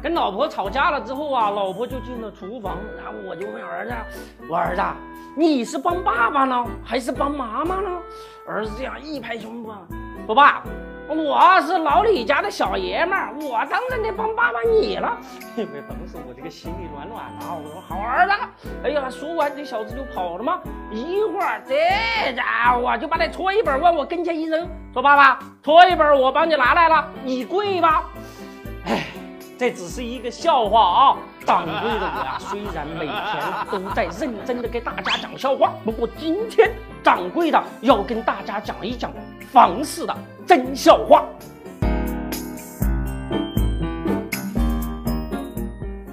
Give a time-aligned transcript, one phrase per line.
[0.00, 3.92] 跟老婆吵架了之后啊，老婆就进了厨房，然后我就问儿子
[4.48, 4.82] ：“我儿子，
[5.36, 7.90] 你是帮爸爸呢，还是帮妈妈呢？”
[8.46, 9.74] 儿子这样一拍胸脯
[10.26, 10.62] ：“说爸，
[11.08, 15.16] 我是老李家的小爷们儿，我当然得帮爸爸你了。”
[15.56, 18.32] 因为当时我这个心里暖暖的啊，我说：“好儿子。”
[18.84, 20.60] 哎呀，说完这小子就跑了吗？
[20.92, 28.04] 一会儿这家伙就把那搓衣板往我跟前一扔，说：“爸爸，搓衣板我帮你拿来了，你跪吧。”
[28.84, 29.06] 哎。
[29.58, 31.16] 这只是一个笑话啊！
[31.44, 36.70] 掌柜的我呀，虽然每天都在认真的给大家讲笑话，不过今天
[37.02, 39.10] 掌柜的要跟大家讲一讲
[39.50, 40.16] 房事的
[40.48, 41.28] 真笑话。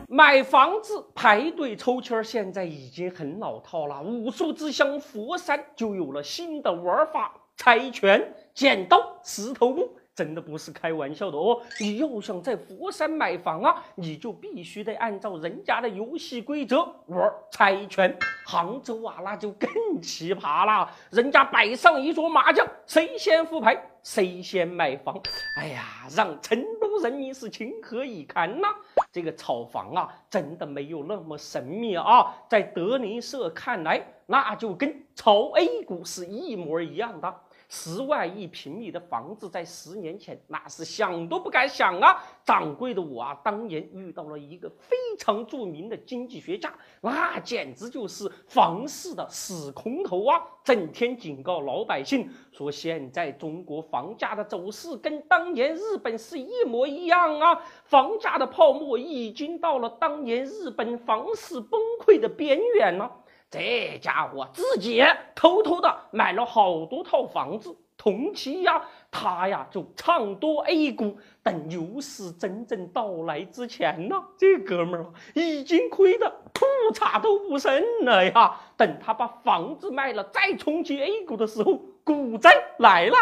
[0.09, 4.01] 买房子排队抽签现在已经很老套了。
[4.01, 9.89] 武术之乡佛山就有了新的玩法：猜拳、剪刀、石头布。
[10.15, 11.61] 真的不是开玩笑的哦！
[11.77, 18.17] 你要想在佛山买房啊，你就必须得按照人家的游戏规则玩猜拳。
[18.47, 19.69] 杭州啊，那就更
[20.01, 25.19] 奇葩了，人家摆上一桌麻将，谁先复牌，谁先买房。
[25.57, 25.83] 哎呀，
[26.15, 28.69] 让成都人民是情何以堪呐！
[29.11, 37.35] 这个炒房啊，真的没有那么神秘啊，在德林社看来，那就跟炒 A 股是一模一样的。
[37.69, 42.23] 十万一平米的房子，在十年前那是想都不敢想啊！
[42.43, 50.41] 掌柜的我啊，当年遇到了一个非常著名的经济学家，那简直就是房市的死空头啊！
[50.63, 57.61] 整天警告老百姓说，现在中国房价的走势跟当年日本是一模一样啊！
[57.85, 63.11] 房价的泡沫已经到了当年日本房市崩溃的边缘了。
[63.51, 65.01] 这家伙自己
[65.33, 78.59] 偷偷的买了好多套房子，同期呀，他呀就唱多 A 股，等牛市真正到来之前呢，这哥们儿已经亏得裤衩都不剩了呀。
[78.75, 83.15] 等他把房子卖了，再冲击 A 股的时候，股灾来了。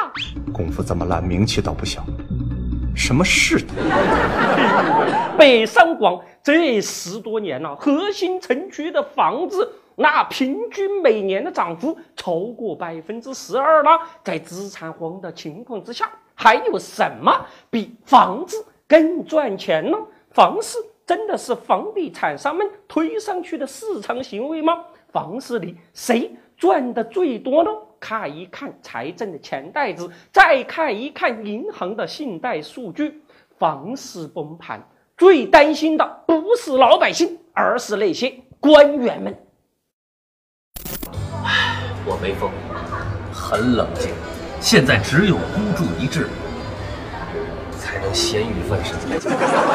[0.51, 2.03] 功夫这么烂，名气倒不小，
[2.95, 3.75] 什么势头？
[5.37, 9.71] 北上广这十多年了，核心城区的房子。
[9.95, 19.97] 那平均每年的涨幅超过百分之十二了，在资产荒的情况之下，还有什么比房子更赚钱呢？
[20.31, 24.83] 房市真的是房地产商们推上去的市场行为吗？
[25.11, 27.69] 房市里谁赚的最多呢？
[27.99, 33.21] 看一看财政的钱袋子，再看一看银行的信贷数据，
[33.57, 34.81] 房市崩盘
[35.15, 39.33] 最担心的不是老百姓，而是那些官员们。
[42.05, 42.51] 我没疯，
[43.31, 44.11] 很冷静。
[44.59, 46.27] 现在只有孤注一掷，
[47.79, 48.93] 才能咸鱼翻身。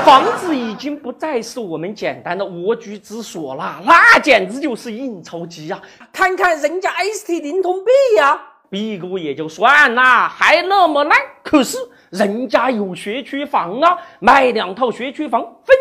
[0.05, 5.81] 房子已经不再是我们简单的蜗居之所了，那简直就是印钞机呀！
[6.13, 8.39] 看看人家 ST 灵通 B 呀
[8.69, 11.19] ，B 股也就算了，还那么烂。
[11.43, 11.79] 可是
[12.11, 15.77] 人家有学区房啊，卖两套学区房，分。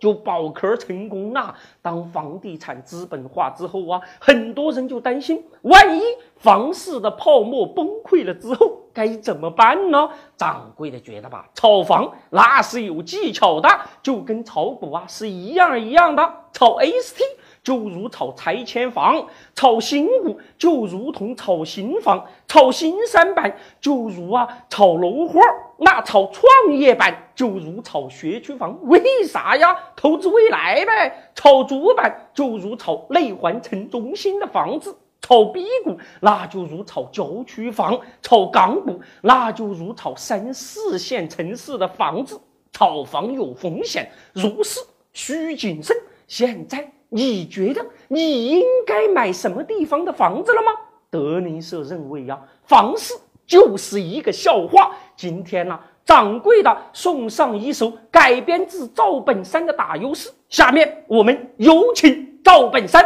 [0.00, 1.54] 就保壳成功了。
[1.80, 6.02] 当房地产资本化之后啊，很多人就担心，万一
[6.36, 10.08] 房市的泡沫崩溃了之后该怎么办呢？
[10.36, 13.68] 掌柜的觉得吧，炒房那是有技巧的，
[14.02, 17.22] 就跟炒股啊是一样一样的，炒 ST。
[17.62, 25.38] 就如炒拆迁房，炒新股就如同炒新房，炒新三板就如啊炒楼花
[25.82, 29.74] 那炒创业板就如炒学区房，为啥呀？
[29.96, 31.32] 投资未来呗。
[31.34, 42.38] 炒主板就如炒内环城中心的房子，炒 B 股那就如炒郊区房，炒港股那就如炒三四线城市的房子。
[42.72, 44.78] 炒房有风险，入市
[45.12, 45.96] 需谨慎。
[46.28, 46.92] 现在。
[47.12, 50.70] 你觉得你应该买什么地方的房子了吗？
[51.10, 53.12] 德林社认为呀，房市
[53.50, 54.92] 就是一个笑话。
[55.16, 55.76] 今天呢，
[56.06, 60.30] 掌柜的送上一首改编自赵本山的打油诗。
[60.48, 63.04] 下面我们有请赵本山。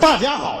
[0.00, 0.56] 大家好，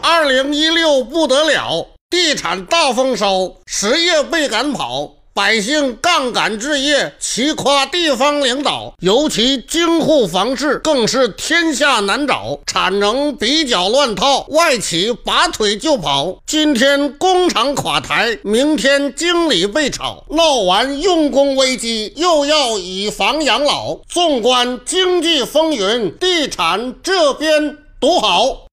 [0.00, 5.14] 二零一六不得了，地产大丰收，实业被赶跑。
[5.38, 16.38] 百姓杠杆置业，齐夸地方领导，尤其京沪房市更是天下难找，产能比较乱套，外企拔腿就跑。
[16.44, 23.94] 今天工厂垮台，明天经理被炒，闹完用工危机，又要以房养老。
[24.08, 28.66] 纵观经济风云，地产这边独好。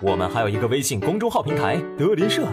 [0.00, 2.44] 我们还有一个微信公众号平台“德林社”。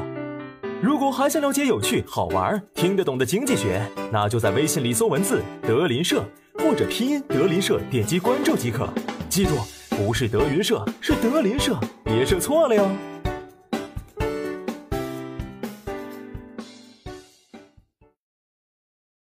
[0.80, 3.82] 如果还想了解有趣、好玩、听得懂的经济学，
[4.12, 8.88] 那就在微信里搜文字“德林社”或者拼音“德林社”，点击关注即可。
[9.28, 9.56] 记住，
[9.90, 12.88] 不是德云社，是德林社，别设错了哟。